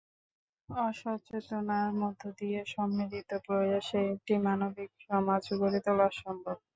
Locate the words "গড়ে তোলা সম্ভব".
5.59-6.57